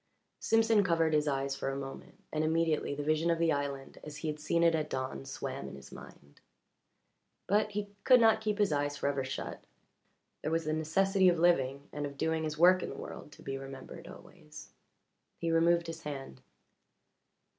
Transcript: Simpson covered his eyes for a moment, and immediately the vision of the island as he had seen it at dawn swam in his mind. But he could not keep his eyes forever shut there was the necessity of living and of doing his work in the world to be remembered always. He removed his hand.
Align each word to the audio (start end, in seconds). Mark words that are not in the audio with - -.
Simpson 0.39 0.83
covered 0.83 1.13
his 1.13 1.27
eyes 1.27 1.55
for 1.55 1.69
a 1.69 1.75
moment, 1.77 2.23
and 2.33 2.43
immediately 2.43 2.95
the 2.95 3.03
vision 3.03 3.29
of 3.29 3.37
the 3.37 3.51
island 3.51 3.99
as 4.03 4.17
he 4.17 4.29
had 4.29 4.39
seen 4.39 4.63
it 4.63 4.73
at 4.73 4.89
dawn 4.89 5.25
swam 5.25 5.67
in 5.69 5.75
his 5.75 5.91
mind. 5.91 6.41
But 7.45 7.73
he 7.73 7.87
could 8.03 8.19
not 8.19 8.41
keep 8.41 8.57
his 8.57 8.71
eyes 8.71 8.97
forever 8.97 9.23
shut 9.23 9.63
there 10.41 10.49
was 10.49 10.65
the 10.65 10.73
necessity 10.73 11.29
of 11.29 11.37
living 11.37 11.87
and 11.93 12.07
of 12.07 12.17
doing 12.17 12.45
his 12.45 12.57
work 12.57 12.81
in 12.81 12.89
the 12.89 12.95
world 12.97 13.31
to 13.33 13.43
be 13.43 13.59
remembered 13.59 14.07
always. 14.07 14.71
He 15.37 15.51
removed 15.51 15.85
his 15.85 16.01
hand. 16.01 16.41